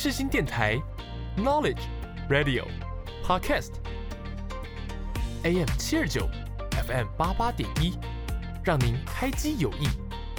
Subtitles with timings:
[0.00, 0.80] 世新电台
[1.36, 1.80] ，Knowledge
[2.30, 2.62] Radio
[3.26, 3.70] Podcast
[5.42, 6.24] AM 七二九
[6.86, 7.98] ，FM 八八点一，
[8.62, 9.88] 让您开机有益，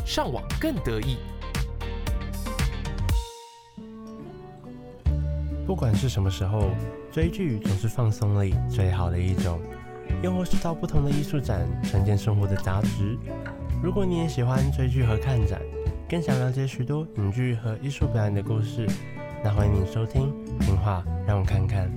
[0.06, 1.18] 上网更得意。
[5.68, 6.70] 不管是什么时候，
[7.12, 9.60] 追剧总是放松里最好的一种，
[10.24, 13.18] 又或是到不同的艺术展，沉淀生活的杂质。
[13.84, 15.62] 如果你也喜欢追剧和看展，
[16.10, 18.88] 更想了解许多影剧和艺术表演的故事，
[19.42, 20.34] 那欢迎你收听
[20.66, 21.90] 《听话让我看看》。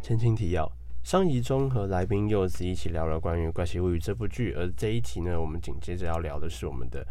[0.00, 0.70] 前情提要：
[1.02, 7.06] 上集中和来宾柚子一起聊了关于《怪奇物语》这部剧，而这一集呢，我们紧接着要聊的是我们的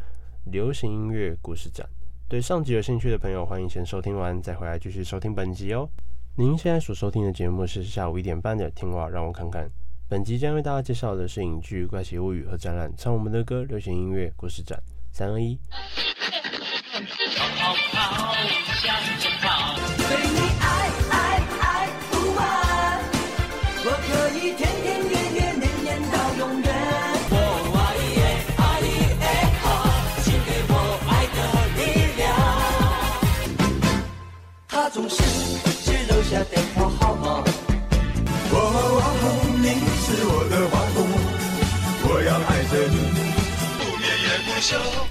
[0.46, 1.88] 流行音乐故事展。
[2.28, 5.88] 对上集有兴趣的朋友，欢迎先收听完，再回来继续收听本集哦。
[6.36, 9.66] 您现在所收听的节目是下午一点半的《听话让我看看》。
[10.10, 14.82] 本集将为大家介绍的是影剧《怪奇物语》和展览《唱我们的歌》流行音乐故事展。
[15.12, 15.60] 三二一。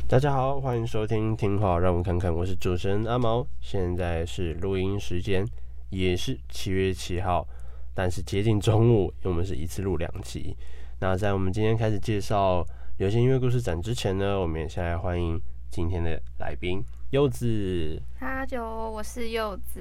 [0.07, 3.45] 大家好，欢迎收听《听话让我看看》，我是主持人阿毛。
[3.61, 5.45] 现在是录音时间，
[5.91, 7.45] 也是七月七号，
[7.93, 10.57] 但是接近中午，因为我们是一次录两集。
[11.01, 12.65] 那在我们今天开始介绍
[12.99, 18.01] 流行音乐故事展之前呢，我们也先来欢迎今天的来宾柚子。
[18.21, 19.81] 哈喽，我是柚子。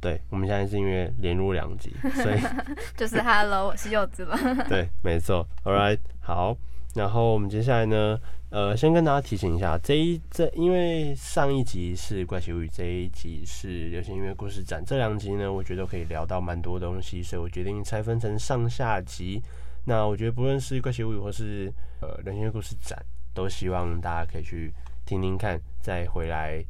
[0.00, 2.38] 对，我们现在是因为连录两集，所以
[2.94, 4.36] 就是 Hello，我是柚子了。
[4.68, 5.46] 对，没错。
[5.64, 6.56] All right，好。
[6.98, 8.18] 然后我们接下来呢，
[8.50, 19.40] 呃，先跟大家提醒一下，这一这因为上一集是怪奇物语，这一集是流行音乐故事展，这两集呢，我觉得可以聊到蛮多东西，所以我决定拆分成上下集。
[19.84, 23.00] 那我觉得不论是怪奇物语或是呃流行音乐故事展，
[23.32, 24.72] 都希望大家可以去
[25.06, 26.60] 听听看，再回来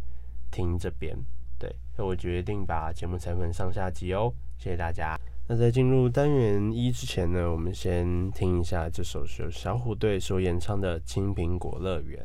[0.50, 1.17] 听这边。
[1.59, 5.18] 对，所以我决定把节目拆分上下集哦，谢谢大家。
[5.50, 12.22] 那在进入单元一之前呢，我们先听一下这首是由小虎队所演唱的《青苹果乐园》。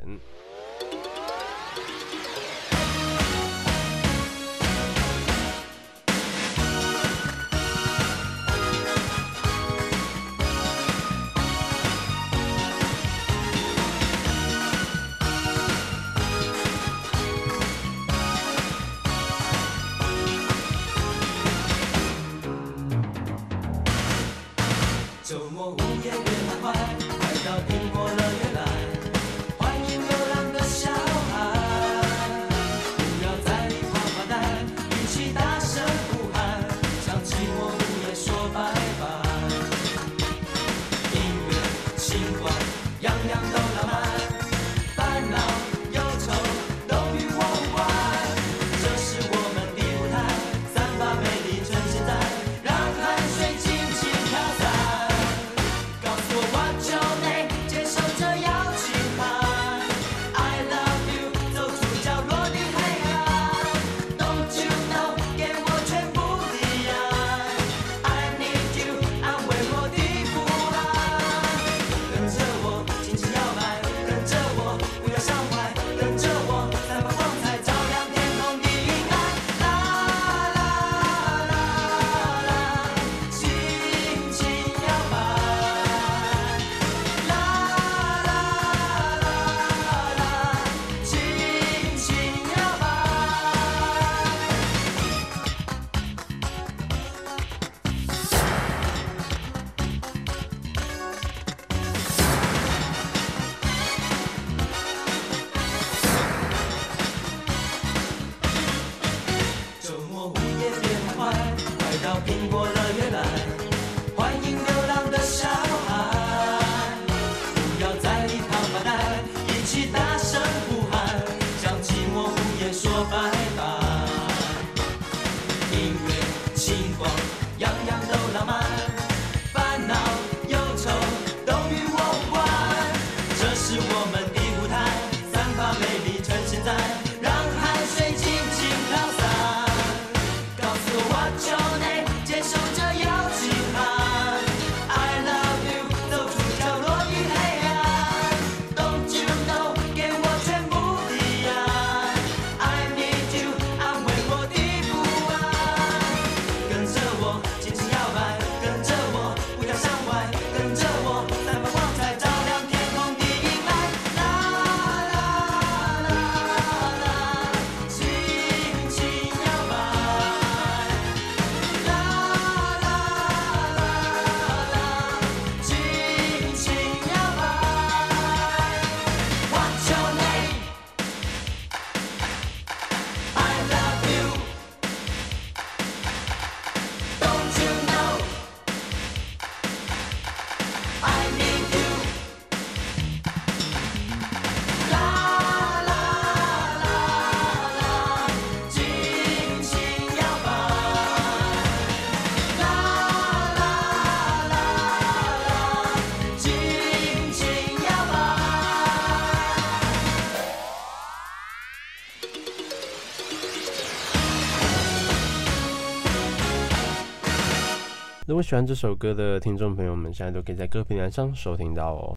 [218.53, 222.15] 喜欢这首歌的听众朋友们，现在都可以在歌平台上收听到哦。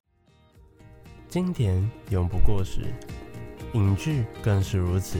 [1.30, 2.82] 经典永不过时，
[3.72, 5.18] 影剧更是如此。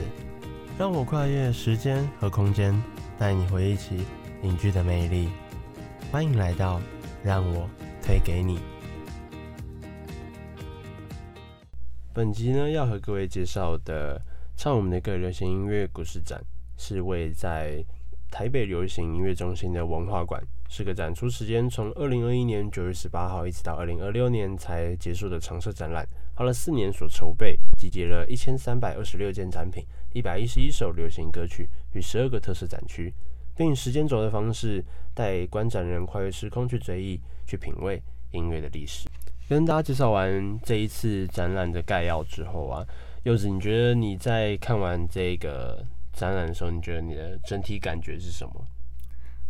[0.78, 2.78] 让我跨越时间和空间，
[3.16, 4.04] 带你回忆起
[4.42, 5.30] 影剧的魅力。
[6.12, 6.82] 欢迎来到
[7.24, 7.66] 让我
[8.02, 8.60] 推给你。
[12.12, 14.20] 本集呢，要和各位介绍的
[14.54, 16.44] 唱我们的歌流行音乐故事展，
[16.76, 17.82] 是位在
[18.36, 20.38] 台北流行音乐中心的文化馆，
[20.68, 33.10] 是个展出时间从二零二一年九月十八号一直到二零二六年才结束的常设展览，花了四年所筹备，集结了一千三百二十六件展品、一百一十一首流行歌曲与十二个特色展区，
[33.56, 34.84] 并以时间轴的方式
[35.14, 38.02] 带观展人跨越时空去追忆、去品味
[38.32, 39.08] 音乐的历史。
[39.48, 42.84] 跟大家介绍完这一次展览的概要之后啊，
[43.22, 45.82] 柚子，你觉得你在看完这个
[46.16, 48.66] 展览的时候，你觉得你的整体感觉是什么？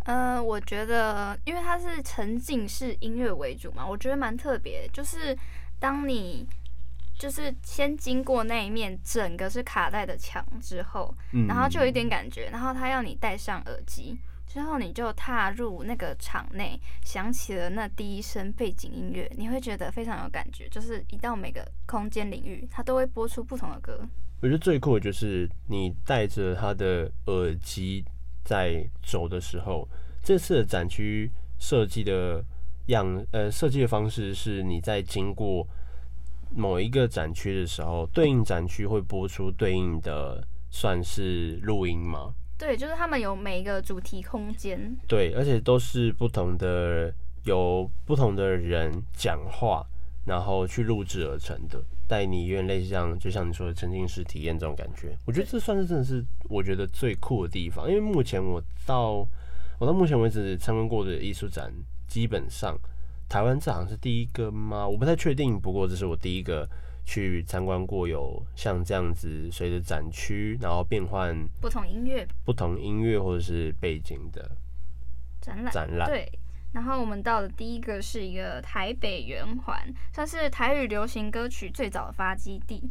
[0.05, 4.89] 呃，我觉得，因为它是沉浸式音乐为主嘛，我觉得蛮特别。
[4.93, 5.37] 就是
[5.79, 6.47] 当你
[7.19, 11.15] 就是先经过那一面整个是卡带的墙之后，
[11.49, 14.19] 然后就有一点感觉，然后他要你戴上耳机。
[14.47, 20.69] 之后你就踏入那个场内，响起了那第一声背景音乐，你会觉得非常有感觉。
[20.69, 24.01] 就是一到每个空间领域，它都会播出不同的歌。
[24.41, 28.05] 我觉得最酷的就是你戴着他的耳机
[28.45, 29.89] 在走的时候，
[30.23, 32.45] 这次的展区设计的
[32.87, 35.67] 样呃设计的方式是你在经过
[36.55, 42.35] 某一个展区的时候，对应展区会播出对应的算是录音吗？
[42.59, 47.13] 对，就是他们有每一个主题空间，对，而且都是不同的，
[47.45, 49.85] 有不同的人讲话，
[50.25, 55.17] 然后去录制而成的，带你有点类似像，就像你说的沉浸式体验这种感觉。
[55.25, 59.27] 我觉得这算是真的是我觉得最酷的地方，因为目前我到
[59.79, 61.73] 我到目前为止参观过的艺术展，
[62.07, 62.79] 基本上
[63.29, 64.87] 台湾这好像是第一个吗？
[64.87, 66.69] 我不太确定，不过这是我第一个。
[67.09, 74.51] 去参观过有像这样子，随着展区然后变换不同音乐、不同音乐或者是背景的
[75.41, 75.73] 展览。
[75.73, 76.29] 展览对，
[76.77, 79.83] 然后我们到的第一个是一个台北圆环，
[80.13, 82.91] 算是台语流行歌曲最早的发基地。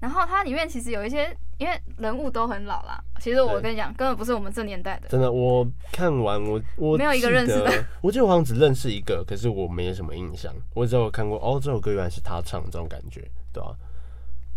[0.00, 3.02] 然后它里面其实有一些，因为人物都很老啦。
[3.20, 5.08] 其实我跟你讲，根本不是我们这年代的。
[5.08, 7.82] 真的，我看完我我没有一个认识的。
[8.02, 10.54] 我记得我好像只认识一个，可是我没什么印象。
[10.74, 13.72] 我只有看过哦，这首歌原来是他唱，这种感觉，对吧、啊？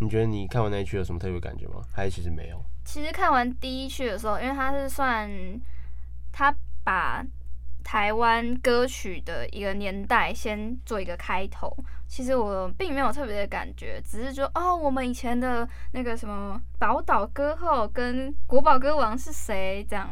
[0.00, 1.80] 你觉得你看完那一曲有什么特别感觉吗？
[1.94, 2.62] 还是其实没有？
[2.84, 5.30] 其实看完第一曲的时候，因为他是算
[6.30, 6.54] 他
[6.84, 7.24] 把。
[7.86, 11.72] 台湾歌曲的一个年代，先做一个开头。
[12.08, 19.86] 其实我并没有特别的感觉，只是说哦，我们以前的那个什么宝岛歌后跟国宝歌王是谁？
[19.88, 20.10] 这样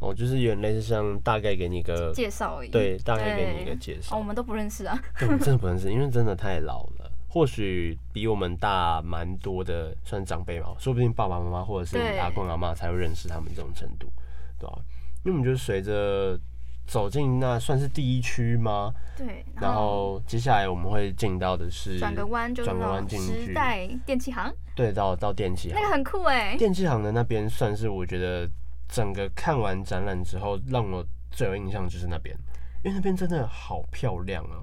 [0.00, 2.68] 哦，就是有点类似像大概给你一个介绍而已。
[2.68, 4.14] 对，大概给你一个介绍。
[4.14, 4.94] 哦，我们都不认识啊。
[5.18, 7.10] 对，我们真的不认识，因为真的太老了。
[7.28, 14.12] 或许比我们大蛮多的，算长辈嘛，说不定爸爸妈妈或者是你阿公阿妈才会认识他们这种程度，
[14.58, 14.78] 对吧？
[15.24, 16.38] 因为我们就随着。
[16.86, 18.92] 走进那算是第一区吗？
[19.16, 24.52] 对，然后接下来我们会进到的是转个弯，就转个弯进去时代电器行。
[24.74, 26.56] 对，到到电器行，那个很酷哎。
[26.56, 28.48] 电器行的那边算是我觉得
[28.88, 32.36] 整个看完展览之后让我最有印象就是那边，
[32.84, 34.60] 因为那边真的好漂亮啊，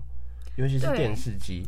[0.56, 1.66] 尤其是电视机。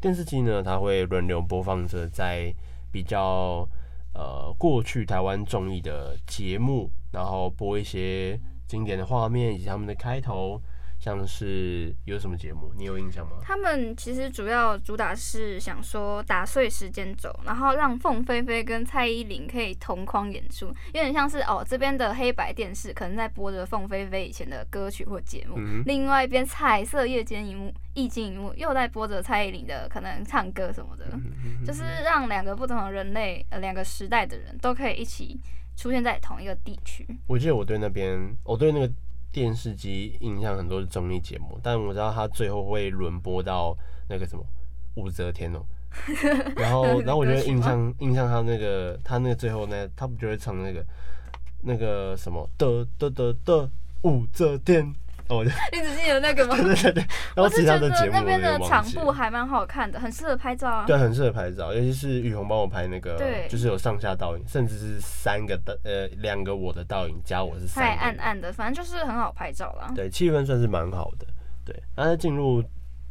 [0.00, 2.54] 电视机呢，它会轮流播放着在
[2.92, 3.68] 比较
[4.14, 8.38] 呃过去台湾综艺的节目，然后播一些。
[8.66, 10.60] 经典的画面以及他们的开头，
[10.98, 13.36] 像是有什么节目，你有印象吗？
[13.42, 35.38] 他们其实主要主打是想说打碎时间轴，然后让凤飞飞跟蔡依林可以同框演出，有点像是哦这边的黑白电视可能在播着凤飞飞以前的歌曲或节目，嗯、另外一边彩色夜间荧幕液晶荧幕又在播着蔡依林的可能唱歌什么的，嗯、就是让两个不同的人类呃两个时代的人都可以一起。
[35.76, 37.06] 出现在同一个地区。
[37.26, 38.92] 我记得我对那边，我对那个
[39.30, 43.76] 电视机印象很多是综艺节目，但我知道他最后会轮播到
[44.08, 44.44] 那个什么
[44.94, 45.66] 武则天哦、喔。
[46.56, 50.84] 然后，然后我觉得印象印象他那个他那个最后呢，他不就会唱那个
[51.62, 53.70] 那个什么的的的的
[54.02, 54.94] 武则天。
[55.28, 56.56] 哦， 你只记得那个吗？
[56.56, 60.84] 对对对，然后其他的节目那边的场布还蛮好看的，很适合拍照啊。
[60.86, 67.84] 对，很适合拍照，尤其是雨虹帮我拍那个，对，就是有上下倒影，甚至是三个的呃两个我的倒影加我是三。
[67.84, 69.90] 太暗暗的，反正就是很好拍照啦。
[69.94, 71.26] 对，气氛算是蛮好的。
[71.64, 72.62] 对，然后进入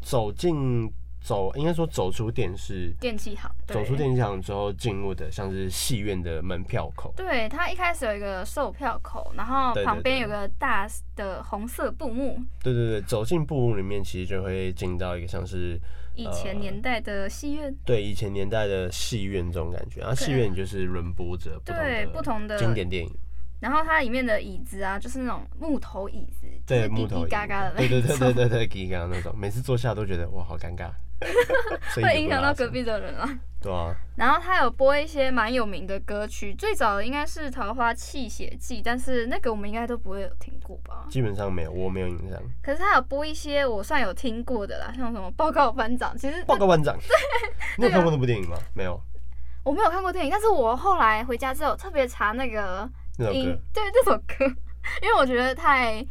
[0.02, 0.90] 走进
[1.26, 7.12] 走，应该说走出电视电器行，走出电器行之后进入的像是戏院的门票口。
[7.18, 12.40] 对，它一开始有一个售票口，然后旁边有个大的红色布幕。
[12.62, 15.80] 对对对，走进布幕里面，其实就会进到一个像是
[16.14, 17.72] 以前年代的戏院。
[17.72, 23.12] 呃、对，以前年代的戏院这种感觉，然后戏院就是轮播着对不同的经典电影。
[23.62, 30.92] 然后它里面的椅子啊，就是那种木头椅子，对，木头嘎嘎的那种，对对对对对对，叽嘎那种，每次坐下都觉得哇，好尴尬，
[31.96, 33.30] 会影响到隔壁的人啊。
[33.62, 33.96] 对啊。
[34.16, 41.06] 然后他有播一些蛮有名的歌曲，最早的应该是《桃花泣血记》，但是那个我们应该都不会有听过吧？
[41.10, 42.42] 基本上没有，我没有印象。
[42.62, 47.10] 可是他有播一些我算有听过的啦，像什么《报告班长》，其实《报告班长》 对，
[47.78, 48.58] 你有看过那部电影吗？
[48.74, 49.00] 没有，
[49.64, 52.90] 我没有看过电影，但是我后来回家之后特别查那个。
[53.18, 54.46] 那首歌，对这首歌，
[55.02, 56.06] 因为我觉得太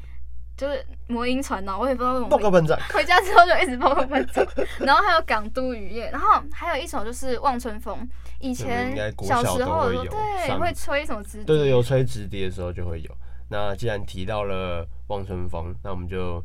[0.57, 2.29] 就是魔音传脑，我也不知道为什么。
[2.29, 2.79] 报告班长。
[2.93, 4.47] 回家之后就一直报告班长，
[4.79, 8.09] 然后还有港都雨夜，然后还有一首就是望春风，
[8.39, 13.11] 以前小时候对会吹什么直笛，对对，有吹直笛的时候就会有。
[13.51, 16.43] 那既然提到了望春风，那我们就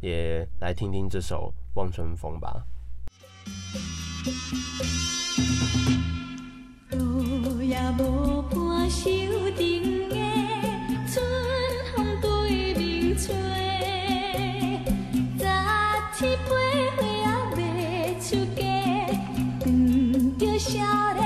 [0.00, 2.64] 也来听听这首望春风吧。
[13.22, 13.28] 十
[16.12, 16.52] 七八岁
[16.98, 17.02] 未
[18.18, 18.26] 出
[18.56, 18.60] 嫁
[20.40, 20.70] 着少
[21.14, 21.21] 年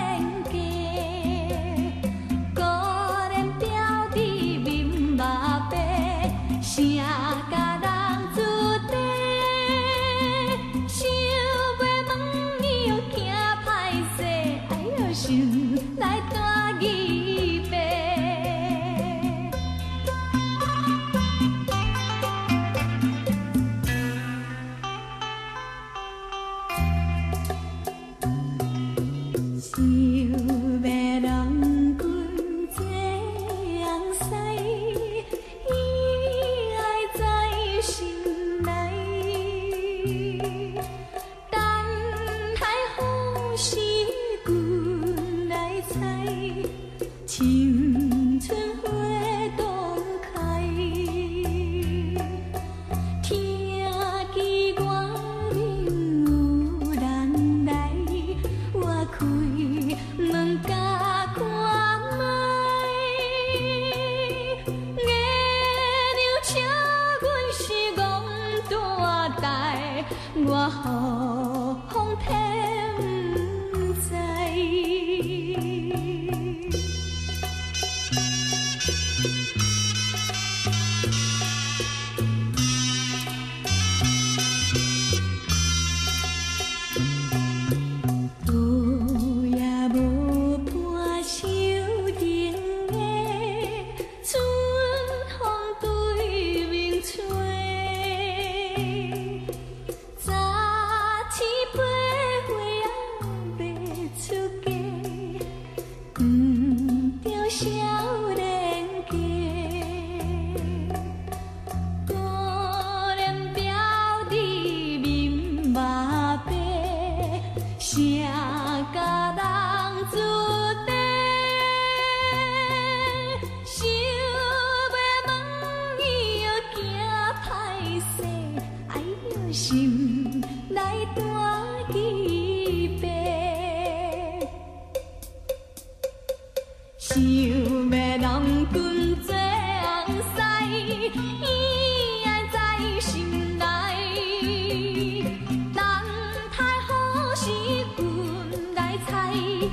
[149.07, 149.71] 如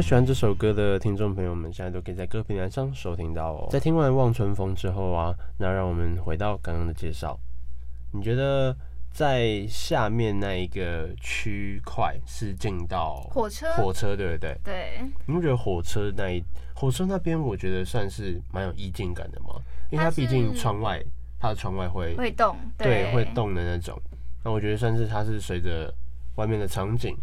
[0.00, 3.68] 果喜欢这首歌的听众朋友们，现在都可以在各平台上收听到哦。
[3.70, 7.38] 在听完《望春风》之后啊，那让我们回到刚刚的介绍。
[8.10, 8.74] 你觉得
[9.12, 13.70] 在下面那一个区块是进到火车？
[13.74, 14.56] 火车对不对？
[14.64, 15.00] 对。
[15.26, 16.42] 你不觉得火车那一
[16.74, 19.48] 火车那边，我觉得算是蛮有意境感的吗？
[19.90, 20.98] 因为它毕竟窗外，
[21.38, 24.00] 它的窗外会会动，对，会动的那种。
[24.42, 25.92] 那我觉得算是它是随着
[26.36, 27.14] 外面的场景。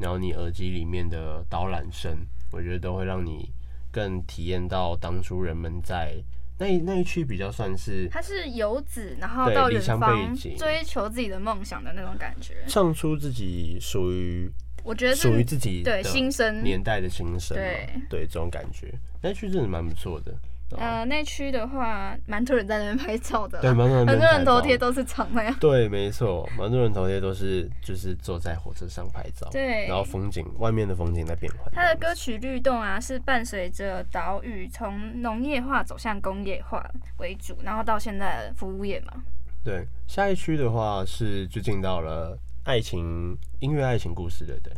[0.00, 3.52] 然后你耳机里面的导览声，我觉得都会让你
[3.92, 6.14] 更体验到当初人们在
[6.58, 14.50] 那一那一区比较算是，他是游子，然后到远方追求自己的梦想的那种感觉，唱出自己属于。
[14.82, 18.90] 我觉得属于自己对新生年代的新生，对对这种感觉，
[19.22, 20.34] 那区真的蛮不错的。
[20.78, 25.54] 呃，那区的话，蛮多人在那边拍照的，对，蛮多人，很多人头贴都是长那样。
[25.60, 31.72] 对，没错，蛮多人头贴都是就是坐在火车上拍照，对，然后风景外面的风景在变换。
[31.72, 36.84] 它的歌曲律动啊，是伴随着岛屿从农业化走向工业化
[37.18, 39.22] 为主，然后到现在的服务业嘛。
[39.64, 42.38] 对，下一区的话是就进到了。
[42.62, 44.72] 爱情音乐爱情故事，对不对？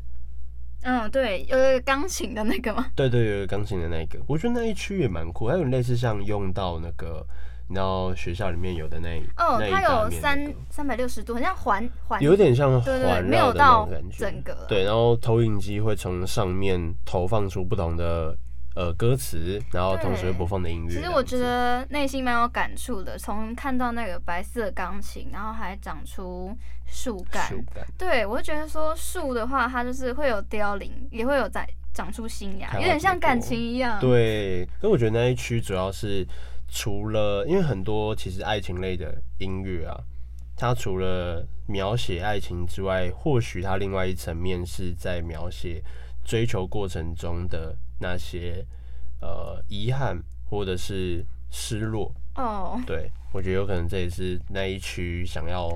[0.83, 2.87] 嗯，对，有一个钢琴的那个吗？
[2.95, 7.27] 对对，有一个钢琴的那个，我觉得那一区也蛮酷，还有类似像用到那个，
[7.69, 14.67] 你知道学校里面有的那一哦，那它有三三百六十度，很像环环，有点像环绕的那种感觉，没有到整个。
[14.69, 18.37] 对，然后投影机会从上面投放出不同的。
[18.75, 20.95] 呃，歌词，然后同时播放的音乐。
[20.95, 26.57] 其实我觉得内心蛮有感触的，从看到那个白色钢琴，然后还长出
[26.87, 27.53] 树干。
[27.99, 34.01] 对，我就觉得说树的话，它就是会有凋零，也会有在长出新芽，有点像感情一样。
[34.01, 36.27] 对，所以我觉得那一区主要是
[36.67, 40.01] 除了，因为很多其实爱情类的音乐啊，
[40.57, 45.83] 它除了描写爱情之外，或许它另外一层面是在描写
[46.25, 47.77] 追求过程中的。
[48.03, 48.63] 那些
[49.21, 55.69] 呃遗憾或者是失落哦，对，我觉得有可能这也是那一区想要。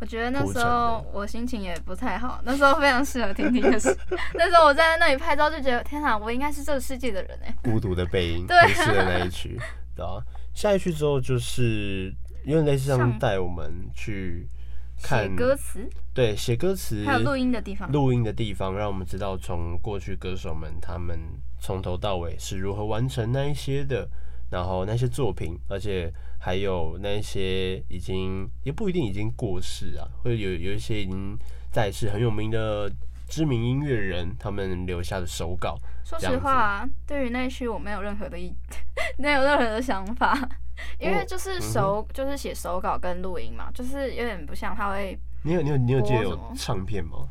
[0.00, 3.96] 我觉得那时候我心情也不太好，那时候非常适合听听的是，
[4.34, 7.54] 那时候我站在那里拍照就觉得天哪，我应该是这个世界的人哎。
[7.62, 9.56] 孤独的背影，对，是的那一区，
[9.94, 10.18] 对啊。
[10.52, 12.12] 下一区之后就是
[12.44, 14.48] 因为类似像带我们去。
[14.96, 21.18] 写歌词，对，写歌词，还有录音的地方，录音的地方，让我们知道从过去歌手们他们
[21.60, 24.08] 从头到尾是如何完成那一些的，
[24.50, 31.36] 然后那些作品，而且还有那些已经也不一定已经过世啊，会有有一些已经
[31.70, 32.90] 在世很有名的
[33.28, 35.78] 知名音乐人，他们留下的手稿。
[36.04, 38.54] 说实话，对于那一区我没有任何的意，
[39.18, 40.48] 没有任何的想法。
[40.98, 45.18] 因为就是手，就是写手稿跟录音嘛，就是有点不像他会。
[45.42, 47.28] 你有你有你有记得有唱片吗？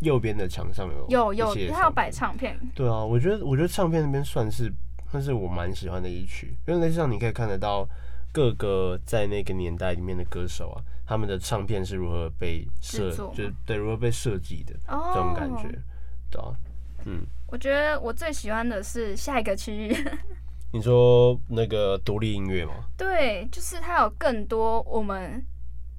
[0.00, 2.58] 右边的墙上有有有，他有摆唱片。
[2.74, 4.70] 对啊，我觉得我觉得唱片那边算是
[5.10, 7.88] 算是我蛮喜欢的一曲，因为那上你可以看得到
[8.30, 15.68] 各个在那个年代里面的歌手啊，他们的唱片是如何被设，就是对如何被设计的这种感觉，
[16.30, 16.54] 对啊，
[17.06, 17.26] 嗯。
[17.48, 19.96] 我觉得我最喜欢的是下一个区域。
[20.72, 22.84] 你说那个独立音乐吗？
[22.96, 25.42] 对，就是它有更多我们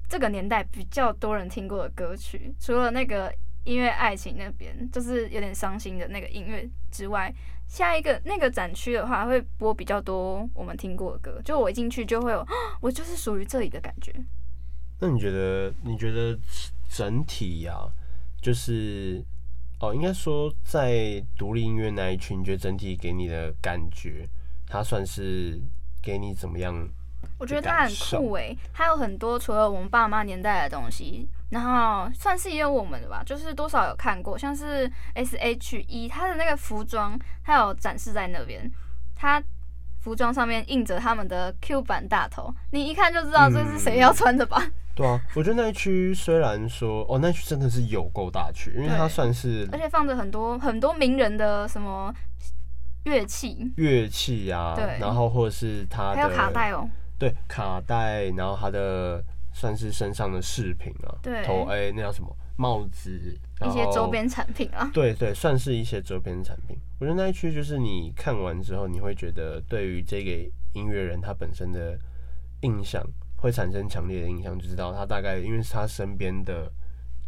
[0.08, 7.32] 这个年代比较多人听过的歌曲，除了那个音乐爱情那边，就是有点伤心的那个音乐之外，
[7.66, 12.46] 下一个那个展区的话会播比较多我们听过的歌，就我一进去就会有，
[12.80, 14.14] 我就是属于这里的感觉。
[15.00, 15.72] 那你觉得？
[15.82, 16.38] 你觉得
[16.88, 17.90] 整体呀、啊，
[18.40, 19.22] 就是
[19.80, 24.28] 哦，应该说在独立音乐那一群，你觉得整体给你的感觉？
[24.68, 25.60] 它算是
[26.02, 26.88] 给你怎么样？
[27.38, 38.70] 我觉得它很酷诶，它有很多除了我们爸妈年代的东西，然后算是也有我们的吧，就是多少有看过，像是 S.H.E 它的那个服装，它有展示在那边，
[39.16, 39.42] 它
[40.00, 44.58] 服装上面印着他们的 Q 版大头，你一看就知道这是谁要穿的吧？
[44.60, 52.12] 嗯、 对啊，我觉得那一区虽然说哦，那一区真的是有够大区，因为它算是而且放着很多很多名人的什么。
[53.04, 62.36] 乐器，乐器啊，对，然后或者是他的，还有卡带哦，对，卡带，然后他的算是身上的饰品啊，对，头哎、欸，那叫什么？
[62.56, 66.76] 帽子，一些周边产品啊，对对，算是一些周边产品。
[66.98, 70.30] 我觉得那一区就是你看完之后，你会觉得对于这个
[70.72, 71.96] 音乐人他本身的
[72.62, 73.00] 印象
[73.36, 76.68] 会产生强烈的印象，就知道他大概因为是他身边的。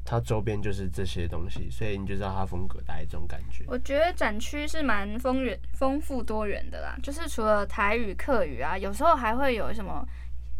[0.04, 3.64] 它周边就是这些东西，所以你就知道它风格大概这种感觉。
[3.68, 10.04] 我觉得展区是蛮丰元、丰富多元的啦，就是除了台语、客语啊，有时候还会有什么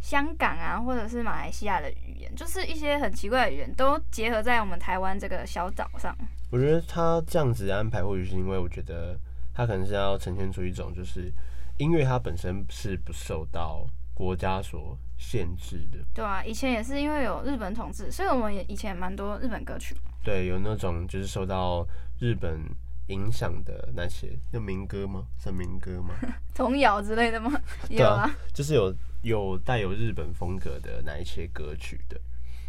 [0.00, 6.16] 香港啊，或者是马来西亚的语言，就是一些很奇怪的语言都结合在我们台湾这个小岛上。
[6.50, 9.18] 我觉得他这样子安排，或许是因为我觉得
[9.52, 11.32] 他可能是要呈现出一种，就是
[11.78, 13.86] 音乐它本身是不受到
[14.20, 19.96] 国家所限制的，对啊，以前也是因为有日本统治，所以我们也以前蛮多日本歌曲。
[20.22, 21.86] 对，有那种就是受到
[22.18, 22.60] 日本
[23.06, 25.24] 影响的那些，叫民歌吗？
[25.42, 26.14] 是民歌吗？
[26.54, 27.50] 童谣之类的吗？
[27.88, 32.20] 有啊，啊就是有有带有日本风格的那一些歌曲的。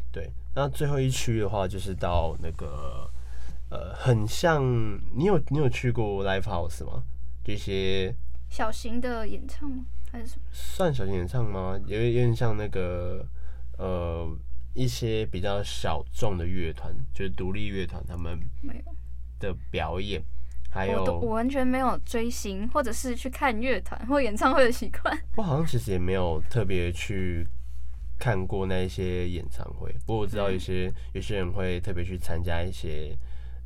[0.10, 3.12] 对，那最后一区的话，就是到那个
[3.70, 4.64] 呃，很像
[5.14, 7.04] 你有你有去过 Live House 吗？
[7.44, 8.16] 这些
[8.50, 9.84] 小型的演唱吗？
[10.12, 10.42] 还是什么？
[10.52, 11.80] 算小型演唱吗？
[11.88, 13.26] 有有点像那个
[13.78, 14.30] 呃
[14.74, 18.40] 一些比较小众的乐团，就是独立乐团他们
[19.40, 20.22] 的表演，
[20.70, 25.18] 还有我，我完全没有追星或者是去看乐团或演唱会的习惯。
[25.38, 27.48] 我好像其实也没有特别去
[28.20, 33.16] 看过那一些演唱会，不过我知道有些、嗯、有些人会特别去参加一些。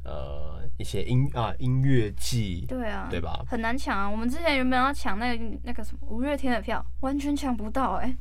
[0.06, 3.44] 呃，一些音啊音乐季，对啊，对吧？
[3.48, 4.08] 很难抢啊！
[4.08, 8.16] 我们之前原本要抢那个那个什么五月天的票，完全抢不到哎、欸！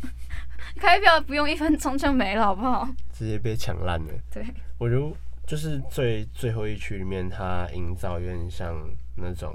[0.80, 2.88] 开票不用一分钟就没了，好不好？
[3.12, 4.12] 直接被抢烂了。
[4.32, 4.42] 对，
[4.78, 5.14] 我觉得
[5.46, 8.74] 就是最最后一区里面，它营造有点像
[9.16, 9.54] 那种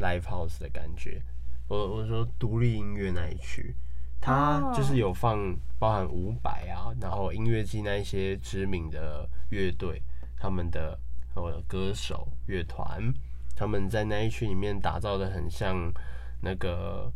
[0.00, 1.20] live house 的感觉。
[1.68, 3.74] 我我说独立音乐那一区，
[4.18, 10.00] 它就是有放包含伍佰啊，然后音乐季那一些知名的乐队。
[10.38, 10.98] 他们的
[11.34, 13.12] 呃歌手乐团，
[13.54, 15.92] 他们在那一区里面打造的很像
[16.40, 17.10] 那个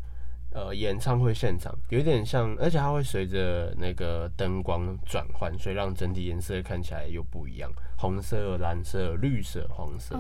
[0.53, 10.19] 呃演唱会现场，有点像，而且它会随着那个灯光转换，所以让整体颜色看起来又不一样，红色、蓝色、绿色、黄色，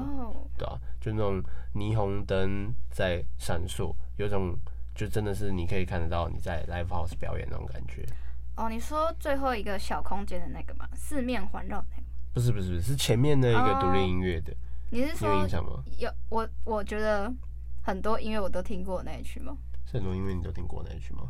[0.56, 1.42] 对啊，就那种
[1.74, 4.54] 霓虹灯在闪烁，有种
[4.94, 8.06] 就真的是你可以看得到你在 live house 表演那种感觉。
[8.56, 10.86] 哦，你说最后一个小空间的那个吗？
[10.94, 12.02] 四面环绕那个。
[12.32, 14.52] 不是不是不是，是前面那一个独立音乐的。
[14.90, 15.82] 你是说有印象吗？
[15.98, 17.32] 有，我我觉得
[17.82, 19.56] 很多音乐我都听过那一曲吗？
[19.86, 21.28] 是很多音乐你都听过那一曲吗？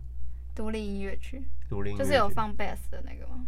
[0.54, 1.42] 独立音乐曲。
[1.68, 3.44] 独立就是有放 bass 的那个吗？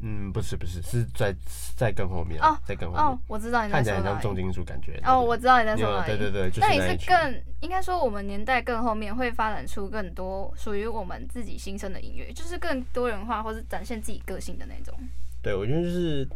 [0.00, 1.34] 嗯，不是不是，是在
[1.76, 3.04] 在更后面哦，在更后面。
[3.04, 3.84] 哦，我知道你在说。
[3.84, 5.00] 看起来像重金属感觉。
[5.04, 6.02] 哦，我知道你在说。
[6.04, 14.94] 对对对，那你是更应该说我们年代更后面会发展出更多属于我们自己新生的音乐，就是更多元化或是展现自己个性的那种。
[15.42, 16.28] 对，我觉得就是。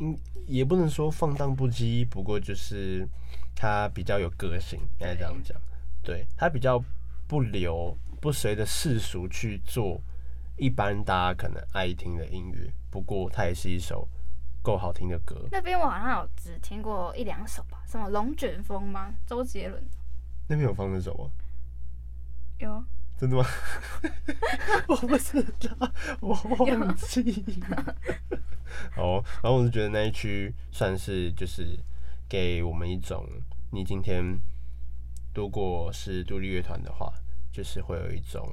[0.00, 3.06] 嗯，也不能说放荡不羁，不过就是
[3.54, 5.56] 他比较有个性，应该这样讲。
[6.02, 6.82] 对，他比较
[7.28, 10.00] 不流，不随着世俗去做
[10.56, 12.72] 一般大家可能爱听的音乐。
[12.90, 14.08] 不过，他也是一首
[14.62, 15.46] 够好听的歌。
[15.52, 19.14] 那边我好像有只听过一两首吧，什么《龙卷风》吗？
[19.26, 19.84] 周杰伦。
[20.48, 21.30] 那边有放那首吗？
[22.58, 22.84] 有。
[23.18, 23.44] 真的吗？
[24.88, 25.42] 我不知
[25.78, 27.96] 道，我忘记了。
[28.96, 31.78] 哦，然后我就觉得那一区算是就是
[32.28, 33.24] 给我们一种，
[33.70, 34.22] 你今天
[35.34, 37.12] 如果是独立乐团的话，
[37.52, 38.48] 就是会有一种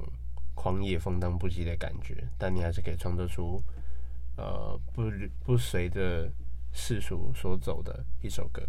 [0.54, 3.62] 狂野放荡不羁的感觉，但你还是可以创作出
[4.36, 5.10] 呃不
[5.44, 6.30] 不随着
[6.72, 8.62] 世俗所走的一首歌，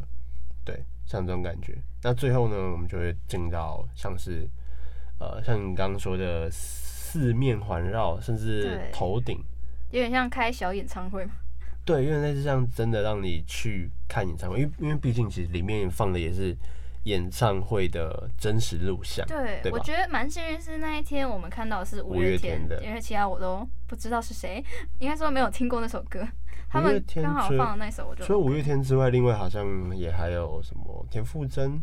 [0.63, 1.77] 对，像这种感觉。
[2.03, 4.49] 那最后呢，我们就会进到像是。
[5.21, 9.43] 呃，像你刚刚说的四面环绕，甚至头顶，
[9.91, 11.27] 有点像开小演唱会。
[11.89, 16.55] 对，因为那是像真的让你去看演唱会，因为因为毕竟其实里面放的也是
[17.05, 19.25] 演唱会的真实录像。
[19.25, 19.59] 对？
[19.71, 24.63] 我觉得蛮幸运是那一天我们看到的是五月天的，因为其他我都不知道是谁，
[24.99, 26.27] 应该说没有听过那首歌。
[26.69, 29.65] 他们刚好放的那首，我就除了五月天之外，另外好像
[29.97, 31.81] 也还有什么田馥甄。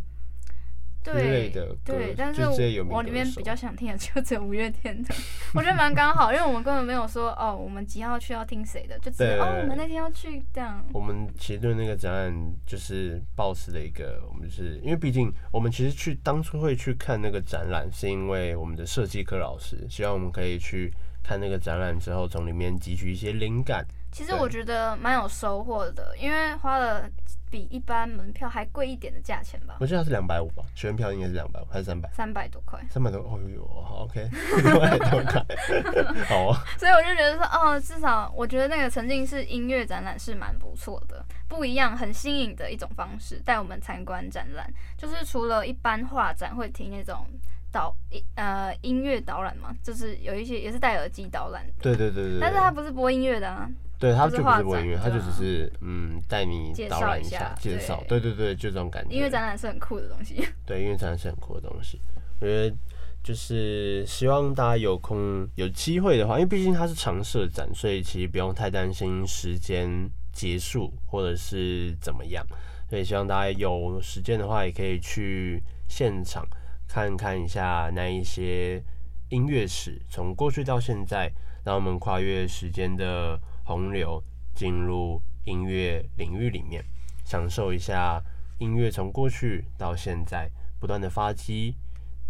[1.14, 1.50] 对
[1.84, 5.14] 对，但是我我里面比较想听的就只有五月天的，
[5.54, 10.84] 我觉得蛮刚好，因为我们根本没有说哦，我们几号去要听谁的，就只是哦，我们那天要去这样。
[10.92, 20.92] 我们其实对那个展览就是抱持的一个，我们就是因为毕竟我们其实去当初会去看那个展览，是因为我们的设计课老师希望我们可以去
[21.22, 23.86] 看那个展览之后，从里面汲取一些灵感。
[24.12, 27.08] 其实我觉得蛮有收获的，因为花了。
[27.56, 29.78] 比一般门票还贵一点的价钱吧？
[29.80, 32.06] 我记得它是两百五吧，学员票应该是两百五还是三百？
[32.12, 32.78] 三百多块。
[32.90, 34.28] 三百多，哦呦，好 OK，
[34.62, 35.42] 三百多块，
[36.28, 36.62] 好啊。
[36.76, 44.70] 所以我就觉得说，哦，至少我觉得那个沉浸式音乐展览是蛮不错的，不一样、很新颖的一种方式带我们参观展览。
[44.98, 47.26] 就是除了一般画展会听那种
[47.72, 47.96] 导
[48.34, 51.64] 呃音乐导览嘛，就是有一些也是戴耳机导览。
[51.80, 52.38] 对对对对。
[52.38, 53.66] 但是它不是播音乐的啊。
[53.98, 59.14] 对，他就不是播音乐，他就只是嗯带你导览一下，介绍，对对对，就这种感觉。
[59.14, 60.46] 音乐展览是很酷的东西。
[60.66, 61.98] 对，音乐展览是很酷的东西。
[62.38, 62.76] 我觉得
[63.22, 69.88] 就是希望大家有空有机会的话，因为毕竟它是常设展，所以其实不用太担心时间
[70.30, 72.46] 结束或者是怎么样。
[72.90, 76.46] 所以希望大家有时间的话，也可以去现场
[76.86, 78.82] 看看一下那一些
[79.30, 81.32] 音乐史，从过去到现在，
[81.64, 83.40] 让我们跨越时间的。
[83.66, 84.22] 洪流
[84.54, 86.82] 进入音乐领域里面，
[87.24, 88.22] 享受一下
[88.58, 90.48] 音乐从过去到现在
[90.78, 91.74] 不断的发迹，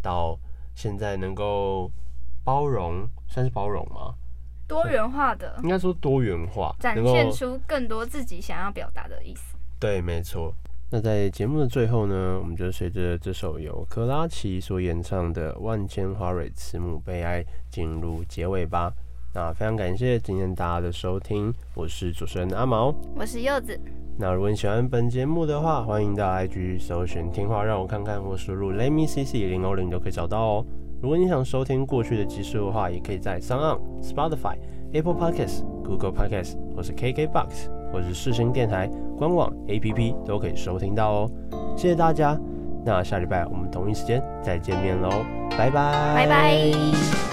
[0.02, 0.38] 到
[0.74, 1.90] 现在能够
[2.42, 4.14] 包容，算是包容吗？
[4.66, 9.56] 多元化的，应该说多元化，展现出更多自己想要表达的意思。
[9.78, 10.52] 对，没错。
[10.88, 18.92] 那在节目的最后呢，我们就随着这首由珂拉奇所演唱的《万千花蕊慈母悲哀》进入结尾吧。
[19.36, 23.78] 那非常感谢今天大家的收听，我是主持人阿毛，我是柚子。
[24.16, 30.66] 那如果你喜欢本节目的话，欢迎到 IG 搜寻“听话让我看看”或输入 “Let me see see 零零”都可以找到哦。
[31.02, 34.56] 如果你想收听过去的集数的话，也可以在 SoundOn、Spotify、
[34.94, 41.30] Apple Podcasts、Google Podcasts 或是 KKBox 或是世新电台官网 APP 都可以收听到哦。
[41.76, 42.40] 谢谢大家，
[42.86, 45.10] 那下礼拜我们同一时间再见面喽，
[45.58, 47.25] 拜拜，拜拜。